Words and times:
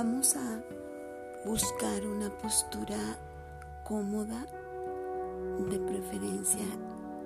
Vamos 0.00 0.36
a 0.36 0.62
buscar 1.44 2.06
una 2.06 2.30
postura 2.38 3.18
cómoda, 3.82 4.46
de 5.68 5.76
preferencia 5.80 6.64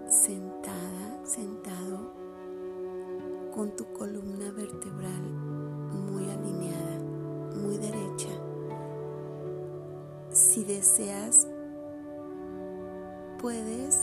sentada, 0.08 1.20
sentado, 1.22 2.14
con 3.54 3.76
tu 3.76 3.92
columna 3.92 4.50
vertebral 4.52 5.20
muy 5.20 6.30
alineada, 6.30 6.98
muy 7.56 7.76
derecha. 7.76 8.30
Si 10.30 10.64
deseas, 10.64 11.46
puedes 13.38 14.00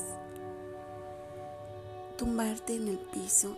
tumbarte 2.18 2.76
en 2.76 2.88
el 2.88 3.00
piso, 3.00 3.58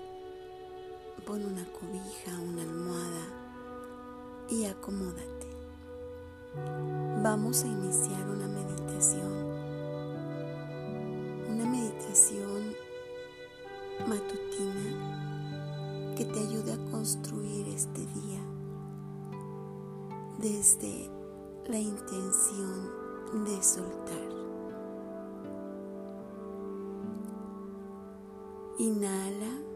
pon 1.25 1.43
una 1.43 1.65
cobija, 1.65 2.39
una 2.39 2.61
almohada 2.61 3.40
y 4.51 4.65
acomódate. 4.65 5.47
Vamos 7.23 7.63
a 7.63 7.67
iniciar 7.67 8.29
una 8.29 8.47
meditación. 8.47 9.31
Una 11.49 11.65
meditación 11.65 12.75
matutina 14.07 16.15
que 16.17 16.25
te 16.25 16.39
ayude 16.39 16.73
a 16.73 16.91
construir 16.91 17.69
este 17.69 18.01
día 18.01 18.41
desde 20.39 21.09
la 21.69 21.79
intención 21.79 22.91
de 23.45 23.63
soltar. 23.63 24.41
Inhala 28.79 29.70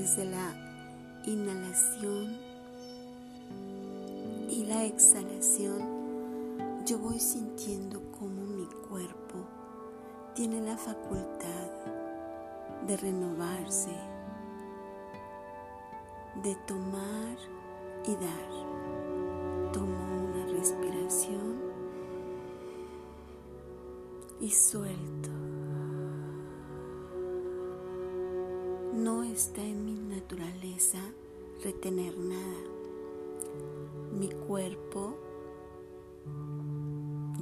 Desde 0.00 0.24
la 0.24 0.54
inhalación 1.26 2.38
y 4.48 4.64
la 4.64 4.86
exhalación, 4.86 6.86
yo 6.86 6.98
voy 6.98 7.20
sintiendo 7.20 8.00
cómo 8.18 8.46
mi 8.46 8.64
cuerpo 8.88 9.44
tiene 10.34 10.62
la 10.62 10.78
facultad 10.78 11.68
de 12.86 12.96
renovarse, 12.96 13.94
de 16.44 16.54
tomar 16.66 17.36
y 18.06 18.14
dar. 18.14 19.72
Tomo 19.74 20.24
una 20.24 20.46
respiración 20.46 21.60
y 24.40 24.48
suelto. 24.48 25.39
Naturaleza 30.30 30.98
retener 31.64 32.16
nada. 32.16 32.70
Mi 34.12 34.28
cuerpo 34.28 35.16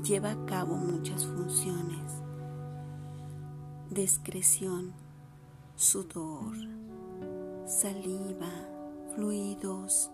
lleva 0.02 0.30
a 0.30 0.46
cabo 0.46 0.74
muchas 0.74 1.26
funciones. 1.26 2.12
Discreción, 3.90 4.94
sudor, 5.76 6.54
saliva, 7.66 8.50
fluidos, 9.14 10.10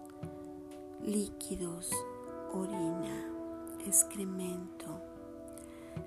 líquidos, 1.00 1.92
orina, 2.52 3.24
excremento, 3.86 5.00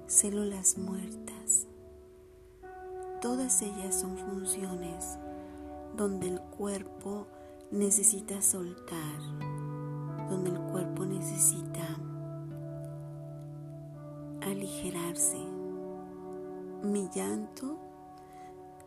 células 0.07 0.77
muertas. 0.77 1.65
Todas 3.21 3.61
ellas 3.61 3.95
son 3.95 4.17
funciones 4.17 5.17
donde 5.97 6.27
el 6.27 6.41
cuerpo 6.57 7.27
necesita 7.71 8.41
soltar, 8.41 9.19
donde 10.29 10.49
el 10.49 10.59
cuerpo 10.71 11.05
necesita 11.05 11.85
aligerarse. 14.41 15.37
Mi 16.83 17.09
llanto 17.13 17.77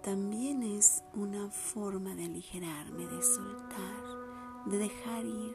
también 0.03 0.63
es 0.63 1.05
una 1.15 1.49
forma 1.49 2.15
de 2.15 2.25
aligerarme, 2.25 3.07
de 3.07 3.23
soltar, 3.23 4.67
de 4.67 4.79
dejar 4.79 5.25
ir, 5.25 5.55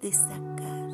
de 0.00 0.12
sacar. 0.12 0.90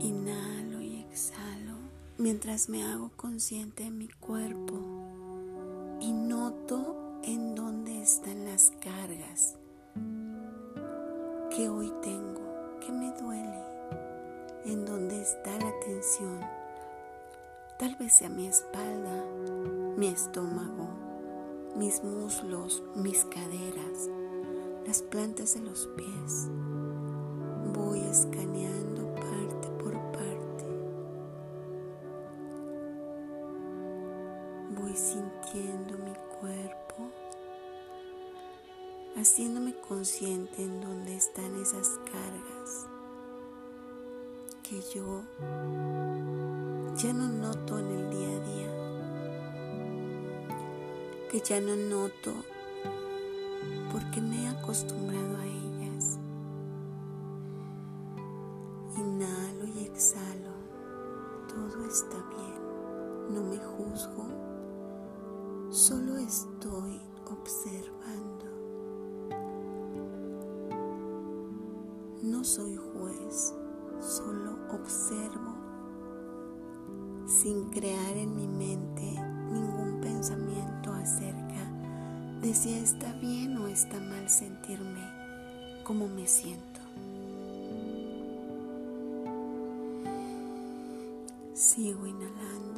Inhalo 0.00 0.82
y 0.82 1.00
exhalo 1.00 1.76
mientras 2.18 2.68
me 2.68 2.82
hago 2.82 3.10
consciente 3.16 3.84
de 3.84 3.90
mi 3.90 4.08
cuerpo 4.08 4.65
en 14.66 14.84
dónde 14.84 15.20
está 15.20 15.56
la 15.58 15.72
tensión. 15.80 16.40
Tal 17.78 17.94
vez 17.96 18.14
sea 18.14 18.28
mi 18.28 18.48
espalda, 18.48 19.24
mi 19.96 20.08
estómago, 20.08 20.88
mis 21.76 22.02
muslos, 22.02 22.82
mis 22.96 23.24
caderas, 23.26 24.10
las 24.86 25.02
plantas 25.02 25.54
de 25.54 25.60
los 25.60 25.86
pies. 25.96 26.48
Voy 27.74 28.00
escaneando 28.00 29.14
parte 29.14 29.68
por 29.82 29.92
parte. 30.12 30.64
Voy 34.80 34.96
sintiendo 34.96 35.96
mi 35.98 36.14
cuerpo, 36.40 37.10
haciéndome 39.16 39.74
consciente 39.88 40.62
en 40.62 40.80
dónde 40.80 41.14
están 41.14 41.54
esas 41.60 41.88
cargas 42.10 42.55
que 44.68 44.82
yo 44.92 45.22
ya 46.96 47.12
no 47.12 47.28
noto 47.28 47.78
en 47.78 47.86
el 47.86 48.10
día 48.10 48.28
a 48.28 48.40
día, 48.40 48.70
que 51.30 51.40
ya 51.40 51.60
no 51.60 51.76
noto 51.76 52.32
porque 53.92 54.20
me 54.20 54.42
he 54.42 54.48
acostumbrado 54.48 55.36
a 55.36 55.46
ellas. 55.46 56.18
Inhalo 58.96 59.66
y 59.66 59.84
exhalo, 59.84 60.54
todo 61.48 61.84
está 61.84 62.16
bien, 62.30 63.34
no 63.34 63.42
me 63.42 63.58
juzgo, 63.58 64.26
solo 65.70 66.16
estoy 66.16 67.00
observando. 67.30 68.46
No 72.22 72.42
soy 72.42 72.76
juez, 72.76 73.54
solo 74.00 74.45
observo 74.72 75.54
sin 77.26 77.70
crear 77.70 78.16
en 78.16 78.36
mi 78.36 78.46
mente 78.46 79.02
ningún 79.50 80.00
pensamiento 80.00 80.92
acerca 80.92 81.64
de 82.40 82.54
si 82.54 82.74
está 82.74 83.12
bien 83.14 83.56
o 83.56 83.66
está 83.66 83.98
mal 83.98 84.28
sentirme 84.28 85.02
como 85.84 86.08
me 86.08 86.26
siento. 86.26 86.80
Sigo 91.54 92.06
inhalando 92.06 92.75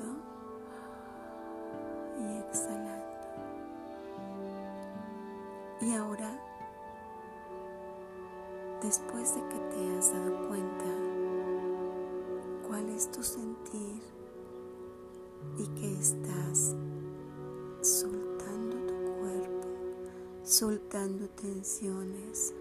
soltando 20.59 21.29
tensiones, 21.29 22.53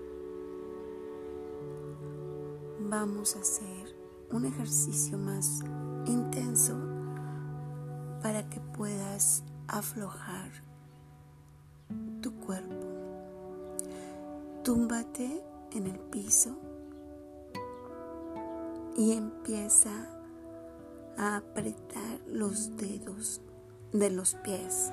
vamos 2.80 3.36
a 3.36 3.40
hacer 3.40 3.96
un 4.32 4.46
ejercicio 4.46 5.18
más 5.18 5.62
intenso 6.06 6.76
para 8.22 8.48
que 8.50 8.60
puedas 8.60 9.44
aflojar 9.68 10.52
tu 12.22 12.36
cuerpo. 12.36 12.86
Túmbate 14.64 15.44
en 15.72 15.88
el 15.88 15.98
piso 15.98 16.56
y 18.96 19.14
empieza 19.14 20.08
a 21.18 21.38
apretar 21.38 22.22
los 22.28 22.78
dedos 22.78 23.42
de 23.92 24.12
los 24.12 24.36
pies. 24.36 24.92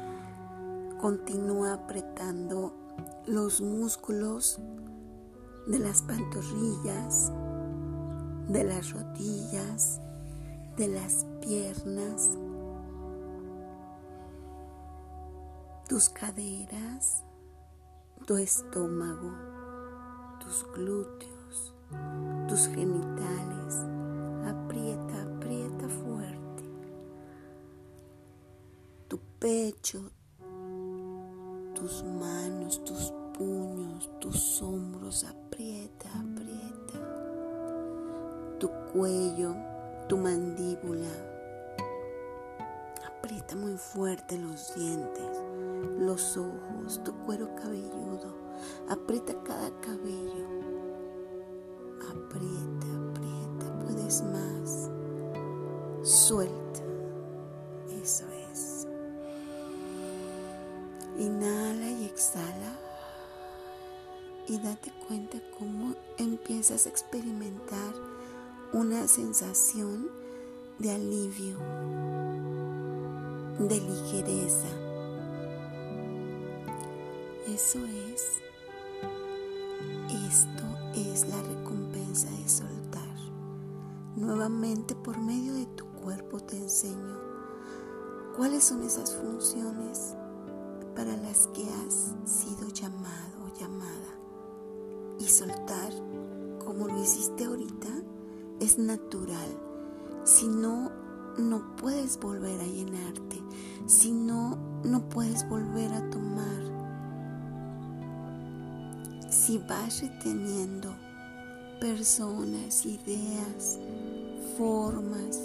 Continúa 0.99 1.75
apretando 1.75 2.84
los 3.27 3.61
músculos 3.61 4.61
de 5.67 5.79
las 5.79 6.03
pantorrillas, 6.03 7.33
de 8.49 8.65
las 8.65 8.93
rodillas, 8.93 10.01
de 10.77 10.89
las 10.89 11.27
piernas, 11.41 12.31
tus 15.89 16.09
caderas, 16.09 17.25
tu 18.27 18.37
estómago, 18.37 19.33
tus 20.41 20.67
glúteos, 20.75 21.75
tus 22.49 22.67
genitales. 22.69 23.75
Aprieta, 24.47 25.23
aprieta 25.23 25.89
fuerte. 25.89 26.65
Tu 29.09 29.19
pecho, 29.39 30.11
tus 31.85 32.03
manos, 32.03 32.83
tus 32.83 33.13
puños, 33.37 34.09
tus 34.19 34.63
hombros. 34.63 35.23
Aprieta, 35.25 36.09
aprieta. 36.19 36.99
Tu 38.59 38.71
cuello, 38.91 39.55
tu 40.09 40.17
mandíbula. 40.17 41.11
Aprieta 43.07 43.55
muy 43.57 43.77
fuerte 43.77 44.39
los 44.39 44.75
dientes 44.75 45.31
los 45.99 46.39
ojos, 46.39 47.03
tu 47.05 47.13
cuero 47.27 47.55
cabelludo. 47.55 48.35
Aprieta 48.89 49.35
cada 49.45 49.71
cabello. 49.83 50.47
Aprieta, 52.01 52.87
aprieta, 53.11 53.79
puedes 53.85 54.23
más. 54.23 54.91
Suelta. 56.03 56.64
Date 64.65 64.91
cuenta 65.07 65.39
cómo 65.57 65.95
empiezas 66.19 66.87
a 66.87 66.89
experimentar 66.89 67.95
una 68.73 69.07
sensación 69.07 70.11
de 70.81 70.91
alivio, 70.91 71.57
de 73.61 73.81
ligereza 73.81 74.85
eso 77.55 77.79
es. 77.85 78.41
Esto 80.29 80.65
es 80.95 81.29
la 81.29 81.43
recompensa 81.43 82.31
de 82.31 82.49
soltar. 82.49 83.15
Nuevamente 84.17 84.95
por 84.95 85.19
medio 85.19 85.55
de 85.55 85.67
tu 85.67 85.85
cuerpo 85.87 86.41
te 86.41 86.57
enseño 86.57 87.17
cuáles 88.37 88.65
son 88.65 88.83
esas 88.83 89.15
funciones 89.15 90.17
para 90.97 91.17
las 91.17 91.49
que 91.49 91.69
has 91.69 92.15
sido 92.25 92.69
llamado 92.71 93.45
o 93.45 93.61
llamada. 93.61 94.14
Y 95.25 95.29
soltar, 95.29 95.91
como 96.65 96.87
lo 96.87 97.03
hiciste 97.03 97.45
ahorita, 97.45 97.89
es 98.61 98.79
natural. 98.79 99.49
Si 100.25 100.47
no, 100.47 100.91
no 101.39 101.77
puedes 101.77 102.19
volver 102.19 102.61
a 102.61 102.65
llenarte. 102.65 103.43
Si 103.87 104.13
no, 104.13 104.59
no 104.85 105.09
puedes 105.09 105.49
volver 105.49 105.93
a 105.95 106.11
tomar 106.11 106.75
si 109.31 109.59
vas 109.59 110.01
reteniendo 110.01 110.95
personas, 111.81 112.87
ideas, 112.87 113.79
formas, 114.57 115.43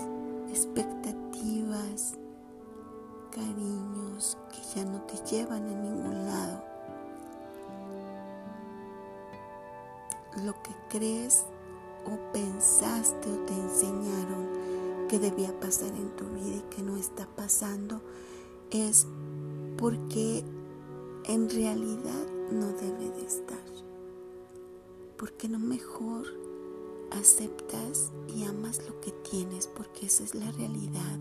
expectativas, 0.50 2.14
cariños 3.32 4.38
que 4.52 4.80
ya 4.80 4.86
no 4.86 5.02
te 5.02 5.18
llevan 5.30 5.64
a 5.64 5.76
ningún 5.76 6.26
lado, 6.26 6.64
lo 10.44 10.54
que 10.62 10.72
crees 10.90 11.46
o 12.06 12.32
pensaste 12.32 13.32
o 13.32 13.46
te 13.46 13.54
enseñaron 13.54 14.48
que 15.10 15.20
debía 15.20 15.58
pasar 15.60 15.90
en 15.90 16.16
tu 16.16 16.26
vida 16.26 16.58
y 16.58 16.76
que 16.76 16.82
no 16.82 16.98
está 16.98 17.28
pasando 17.36 18.02
es 18.72 19.08
porque 19.78 20.44
en 21.26 21.50
realidad 21.50 22.28
no 22.52 22.68
debe 22.68 23.12
de 23.12 23.26
estar. 23.26 23.60
¿por 25.20 25.34
qué 25.34 25.50
no 25.50 25.60
mejor 25.60 26.26
aceptas 27.12 28.14
y 28.34 28.46
amas 28.46 28.80
lo 28.88 29.02
que 29.02 29.12
tienes? 29.30 29.68
Porque 29.68 30.06
esa 30.06 30.24
es 30.24 30.34
la 30.34 30.50
realidad. 30.52 31.20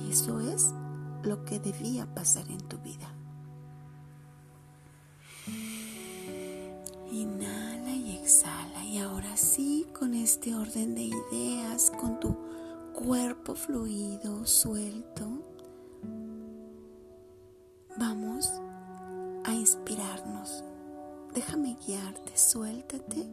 Y 0.00 0.10
eso 0.10 0.40
es 0.40 0.70
lo 1.22 1.44
que 1.44 1.60
debía 1.60 2.12
pasar 2.14 2.50
en 2.50 2.66
tu 2.66 2.78
vida. 2.78 3.13
Inhala 7.22 7.90
y 7.90 8.16
exhala. 8.16 8.84
Y 8.84 8.98
ahora 8.98 9.36
sí, 9.36 9.86
con 9.98 10.14
este 10.14 10.54
orden 10.54 10.94
de 10.94 11.02
ideas, 11.02 11.90
con 12.00 12.20
tu 12.20 12.36
cuerpo 12.92 13.54
fluido, 13.54 14.46
suelto, 14.46 15.26
vamos 17.96 18.50
a 19.44 19.52
inspirarnos 19.52 20.64
Déjame 21.34 21.76
guiarte, 21.84 22.38
suéltate, 22.38 23.26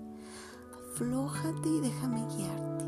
aflójate 0.74 1.69
y 1.69 1.81
déjame 1.81 2.25
guiarte. 2.36 2.86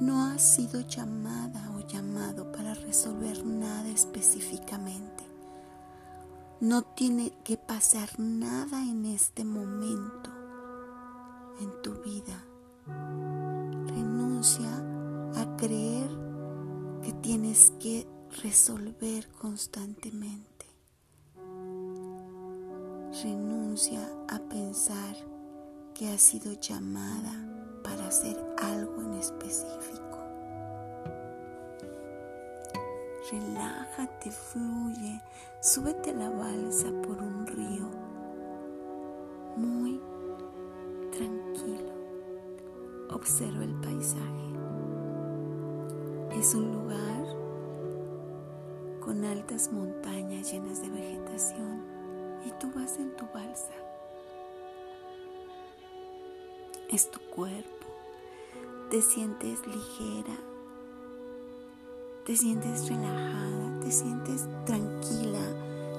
No 0.00 0.22
has 0.26 0.42
sido 0.42 0.82
llamada 0.82 1.72
o 1.74 1.80
llamado 1.86 2.52
para 2.52 2.74
resolver 2.74 3.42
nada 3.46 3.88
específicamente. 3.88 5.24
No 6.60 6.82
tiene 6.82 7.32
que 7.44 7.56
pasar 7.56 8.08
nada 8.18 8.82
en 8.82 9.06
este 9.06 9.44
momento 9.44 10.30
en 11.60 11.82
tu 11.82 11.94
vida. 12.02 12.44
Renuncia 13.86 14.70
a 15.36 15.56
creer 15.56 16.10
que 17.02 17.12
tienes 17.14 17.72
que 17.80 18.06
resolver 18.42 19.28
constantemente 19.32 20.50
renuncia 23.22 24.00
a 24.28 24.38
pensar 24.38 25.16
que 25.94 26.08
has 26.08 26.20
sido 26.20 26.52
llamada 26.60 27.32
para 27.82 28.06
hacer 28.06 28.36
algo 28.58 29.02
en 29.02 29.14
específico. 29.14 30.09
Relájate, 33.30 34.32
fluye, 34.32 35.20
súbete 35.60 36.12
la 36.12 36.30
balsa 36.30 36.88
por 37.00 37.16
un 37.22 37.46
río 37.46 37.88
muy 39.56 40.00
tranquilo. 41.12 41.92
Observa 43.12 43.62
el 43.62 43.74
paisaje. 43.74 44.50
Es 46.32 46.56
un 46.56 46.72
lugar 46.72 47.36
con 48.98 49.24
altas 49.24 49.70
montañas 49.70 50.50
llenas 50.50 50.82
de 50.82 50.88
vegetación 50.88 51.84
y 52.44 52.50
tú 52.58 52.68
vas 52.74 52.98
en 52.98 53.14
tu 53.14 53.26
balsa. 53.32 53.74
Es 56.90 57.08
tu 57.12 57.20
cuerpo. 57.30 57.86
Te 58.90 59.00
sientes 59.00 59.64
ligera. 59.68 60.49
Te 62.24 62.36
sientes 62.36 62.88
relajada. 62.88 63.80
Te 63.80 63.90
sientes 63.90 64.46
tranquila, 64.64 65.40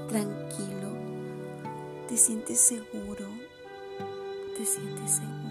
tranquilo. 0.08 0.90
Te 2.08 2.16
sientes 2.16 2.60
seguro. 2.60 3.28
Te 4.56 4.66
sientes 4.66 5.12
segura. 5.12 5.42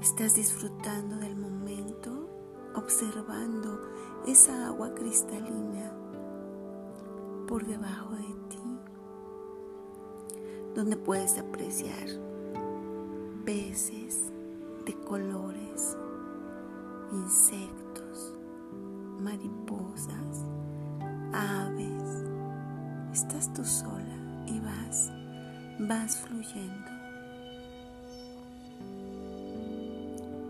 Estás 0.00 0.34
disfrutando 0.34 1.16
del 1.16 1.36
momento, 1.36 2.28
observando 2.74 3.80
esa 4.26 4.66
agua 4.66 4.94
cristalina 4.94 5.92
por 7.46 7.64
debajo 7.64 8.14
de 8.16 8.34
ti, 8.48 8.78
donde 10.74 10.96
puedes 10.96 11.38
apreciar 11.38 12.08
peces 13.44 14.30
de 14.84 14.94
colores, 15.04 15.96
insectos, 17.12 18.34
mariposas, 19.20 20.44
aves. 21.32 22.24
Estás 23.12 23.52
tú 23.52 23.64
sola 23.64 24.44
y 24.46 24.60
vas, 24.60 25.10
vas 25.80 26.16
fluyendo. 26.16 26.90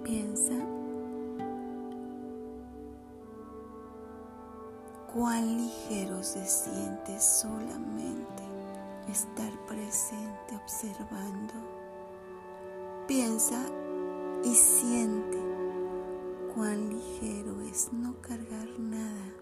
Piensa 0.04 0.54
cuán 5.14 5.56
ligero 5.56 6.22
se 6.22 6.44
siente 6.46 7.18
solamente 7.20 8.42
estar 9.08 9.52
presente 9.66 10.56
observando. 10.62 11.54
Piensa 13.06 13.60
y 14.44 14.54
siente 14.54 15.39
cuán 16.54 16.90
ligero 16.90 17.60
es 17.62 17.92
no 17.92 18.20
cargar 18.20 18.68
nada. 18.78 19.34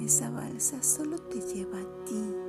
Esa 0.00 0.30
balsa 0.30 0.82
solo 0.82 1.18
te 1.18 1.40
lleva 1.40 1.78
a 1.80 2.04
ti. 2.04 2.44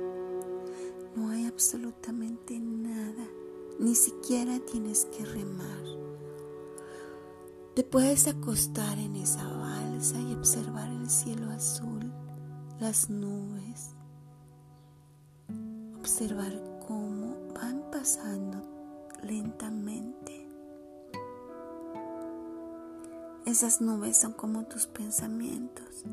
Ni 3.78 3.94
siquiera 3.94 4.58
tienes 4.60 5.04
que 5.06 5.24
remar. 5.24 5.84
Te 7.74 7.84
puedes 7.84 8.26
acostar 8.26 8.98
en 8.98 9.16
esa 9.16 9.46
balsa 9.46 10.18
y 10.18 10.32
observar 10.32 10.88
el 10.88 11.10
cielo 11.10 11.50
azul, 11.50 12.10
las 12.80 13.10
nubes, 13.10 13.94
observar 15.98 16.52
cómo 16.88 17.36
van 17.54 17.82
pasando 17.92 18.62
lentamente. 19.22 20.45
Esas 23.46 23.80
nubes 23.80 24.16
son 24.16 24.32
como 24.32 24.64
tus 24.64 24.88
pensamientos, 24.88 26.04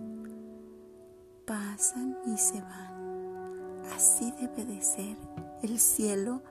pasan 1.47 2.15
y 2.27 2.37
se 2.37 2.61
van. 2.61 3.81
Así 3.95 4.31
debe 4.39 4.65
de 4.65 4.83
ser. 4.83 5.17
El 5.63 5.79
cielo 5.79 6.43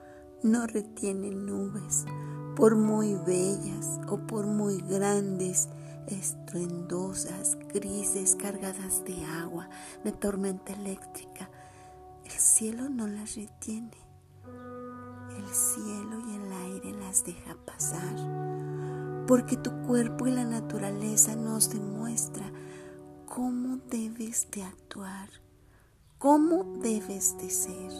no 0.43 0.67
retiene 0.67 1.31
nubes, 1.31 2.03
por 2.57 2.75
muy 2.75 3.15
bellas 3.15 4.01
o 4.09 4.17
por 4.27 4.45
muy 4.45 4.81
grandes, 4.81 5.69
estruendosas, 6.07 7.57
grises, 7.73 8.35
cargadas 8.35 9.05
de 9.05 9.23
agua, 9.23 9.69
de 10.03 10.11
tormenta 10.11 10.73
eléctrica. 10.73 11.49
El 12.25 12.31
cielo 12.31 12.89
no 12.89 13.07
las 13.07 13.35
retiene. 13.35 14.03
El 15.37 15.47
cielo 15.47 16.19
y 16.27 16.35
el 16.35 16.51
aire 16.51 16.91
las 16.99 17.23
deja 17.23 17.55
pasar, 17.65 18.15
porque 19.27 19.57
tu 19.57 19.71
cuerpo 19.87 20.27
y 20.27 20.31
la 20.31 20.45
naturaleza 20.45 21.35
nos 21.35 21.69
demuestra 21.69 22.45
cómo 23.25 23.79
debes 23.89 24.47
de 24.51 24.63
actuar, 24.63 25.29
cómo 26.17 26.63
debes 26.81 27.37
de 27.37 27.49
ser, 27.49 27.91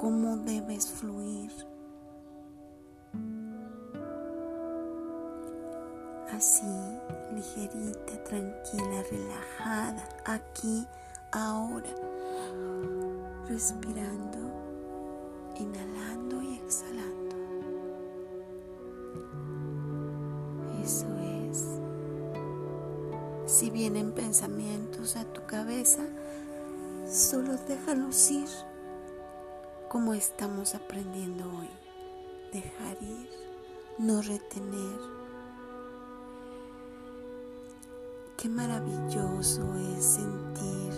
cómo 0.00 0.36
debes 0.38 0.88
fluir 0.88 1.52
así, 6.34 6.66
ligerita, 7.34 8.24
tranquila, 8.24 9.02
relajada, 9.10 10.08
aquí, 10.24 10.86
ahora, 11.32 11.90
respirando, 13.48 14.38
inhalando 15.58 16.42
y 16.42 16.56
exhalando. 16.56 17.23
Vienen 23.90 24.12
pensamientos 24.12 25.14
a 25.14 25.24
tu 25.24 25.44
cabeza, 25.44 26.00
solo 27.06 27.52
déjalos 27.68 28.30
ir, 28.30 28.48
como 29.90 30.14
estamos 30.14 30.74
aprendiendo 30.74 31.44
hoy. 31.44 31.68
Dejar 32.50 32.96
ir, 33.02 33.28
no 33.98 34.22
retener 34.22 35.00
Qué 38.38 38.48
maravilloso 38.48 39.62
es 39.98 40.02
sentir 40.02 40.92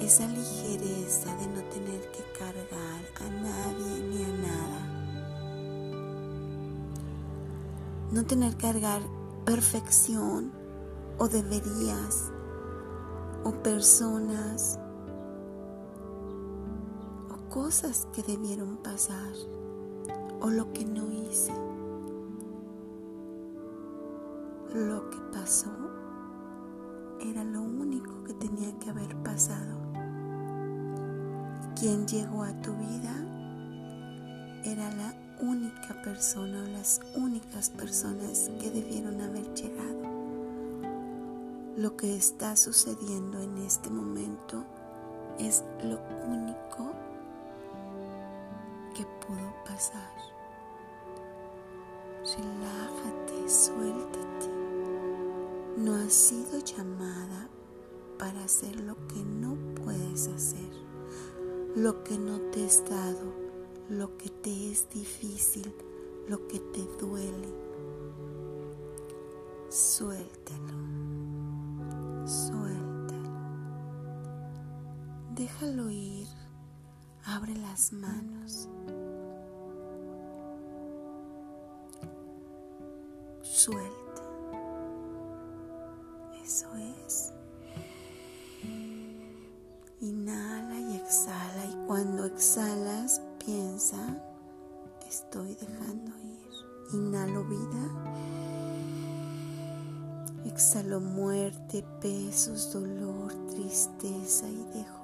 esa 0.00 0.26
ligereza 0.26 1.36
de 1.36 1.46
no 1.48 1.62
tener 1.64 2.10
que 2.10 2.24
cargar 2.38 3.02
a 3.20 3.28
nadie 3.42 4.02
ni 4.02 4.24
a 4.24 4.28
nada. 4.48 4.80
No 8.12 8.24
tener 8.24 8.54
que 8.54 8.62
cargar 8.62 9.02
perfección 9.44 10.63
o 11.18 11.28
deberías 11.28 12.32
o 13.44 13.52
personas 13.62 14.78
o 17.30 17.48
cosas 17.48 18.08
que 18.12 18.22
debieron 18.22 18.76
pasar 18.78 19.32
o 20.40 20.50
lo 20.50 20.72
que 20.72 20.84
no 20.84 21.10
hice. 21.10 21.52
Lo 24.74 25.08
que 25.08 25.18
pasó 25.32 25.70
era 27.20 27.44
lo 27.44 27.62
único 27.62 28.24
que 28.24 28.34
tenía 28.34 28.76
que 28.78 28.90
haber 28.90 29.14
pasado. 29.22 29.78
Quien 31.78 32.06
llegó 32.06 32.42
a 32.42 32.52
tu 32.60 32.72
vida 32.72 33.14
era 34.64 34.90
la 34.96 35.14
única 35.40 36.00
persona 36.02 36.62
o 36.62 36.68
las 36.68 37.00
únicas 37.16 37.70
personas 37.70 38.50
que 38.58 38.70
debieron 38.70 39.20
haber 39.20 39.52
llegado. 39.54 40.13
Lo 41.76 41.96
que 41.96 42.14
está 42.14 42.54
sucediendo 42.54 43.40
en 43.40 43.58
este 43.58 43.90
momento 43.90 44.64
es 45.40 45.64
lo 45.82 45.98
único 46.24 46.92
que 48.94 49.04
pudo 49.26 49.52
pasar. 49.66 50.14
Relájate, 52.22 53.48
suéltate. 53.48 54.50
No 55.76 55.96
has 55.96 56.12
sido 56.12 56.60
llamada 56.60 57.48
para 58.20 58.44
hacer 58.44 58.78
lo 58.78 58.94
que 59.08 59.24
no 59.24 59.56
puedes 59.82 60.28
hacer, 60.28 60.70
lo 61.74 62.04
que 62.04 62.16
no 62.16 62.38
te 62.52 62.66
es 62.66 62.88
dado, 62.88 63.32
lo 63.88 64.16
que 64.16 64.30
te 64.30 64.70
es 64.70 64.88
difícil, 64.90 65.74
lo 66.28 66.46
que 66.46 66.60
te 66.60 66.84
duele. 67.00 67.52
Suéltalo. 69.68 70.73
Déjalo 75.54 75.88
ir, 75.88 76.26
abre 77.24 77.54
las 77.54 77.92
manos. 77.92 78.68
Suelta. 83.40 84.22
Eso 86.44 86.66
es. 86.74 87.32
Inhala 90.00 90.80
y 90.80 90.96
exhala 90.96 91.66
y 91.66 91.86
cuando 91.86 92.24
exhalas 92.24 93.22
piensa, 93.38 94.20
estoy 95.08 95.54
dejando 95.54 96.10
ir. 96.18 96.94
Inhalo 96.94 97.44
vida. 97.44 97.90
Exhalo 100.46 100.98
muerte, 100.98 101.84
pesos, 102.00 102.72
dolor, 102.72 103.32
tristeza 103.50 104.48
y 104.48 104.64
dejo. 104.74 105.03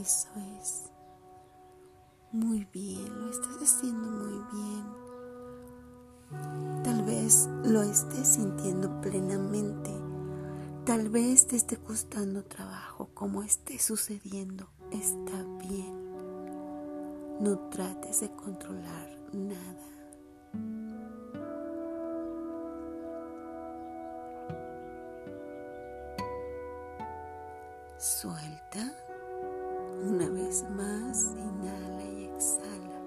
Eso 0.00 0.28
es. 0.60 0.90
Muy 2.32 2.66
bien, 2.72 3.08
lo 3.20 3.30
estás 3.30 3.62
haciendo 3.62 4.10
muy 4.10 4.42
bien. 4.52 4.84
Tal 6.82 7.04
vez 7.04 7.48
lo 7.64 7.82
estés 7.82 8.26
sintiendo 8.26 9.00
plenamente. 9.00 9.90
Tal 10.84 11.08
vez 11.10 11.46
te 11.46 11.54
esté 11.56 11.76
costando 11.76 12.44
trabajo, 12.44 13.10
como 13.14 13.42
esté 13.44 13.78
sucediendo. 13.78 14.68
Está 14.90 15.44
bien. 15.60 15.94
No 17.40 17.58
trates 17.70 18.20
de 18.20 18.30
controlar 18.34 19.08
nada. 19.32 19.94
Suelta 27.96 29.03
una 30.04 30.28
vez 30.28 30.64
más, 30.76 31.32
inhala 31.32 32.04
y 32.04 32.24
exhala. 32.24 33.00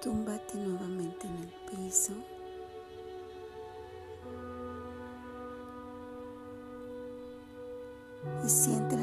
Túmbate 0.00 0.54
nuevamente 0.56 1.26
en 1.26 1.36
el 1.36 1.52
piso. 1.68 2.12
Y 8.44 8.48
siente 8.48 8.96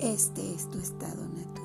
Este 0.00 0.54
es 0.54 0.68
tu 0.68 0.78
estado 0.78 1.22
natural. 1.28 1.64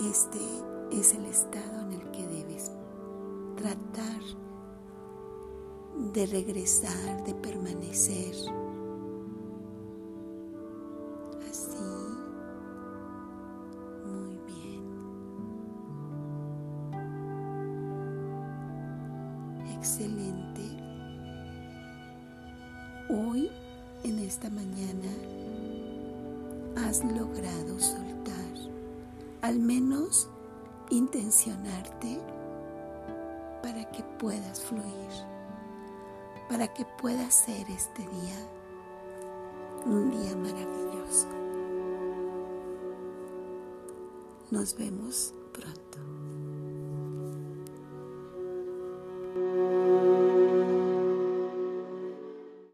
Este 0.00 0.40
es 0.90 1.14
el 1.14 1.26
estado 1.26 1.82
en 1.82 1.92
el 1.92 2.10
que 2.10 2.26
debes 2.26 2.72
tratar 3.56 4.22
de 6.14 6.26
regresar, 6.26 7.24
de 7.24 7.34
permanecer. 7.34 8.34
En 24.04 24.18
esta 24.18 24.50
mañana, 24.50 25.10
has 26.76 27.04
logrado 27.04 27.78
soltar, 27.78 28.32
al 29.42 29.58
menos 29.58 30.28
intencionarte 30.90 32.18
para 33.62 33.90
que 33.92 34.02
puedas 34.18 34.60
fluir, 34.60 35.12
para 36.48 36.72
que 36.72 36.84
puedas 37.00 37.34
ser 37.34 37.68
este 37.70 38.02
día 38.02 38.48
un 39.84 40.10
día 40.10 40.36
maravilloso. 40.36 41.28
Nos 44.50 44.76
vemos 44.76 45.32
pronto. 45.52 46.21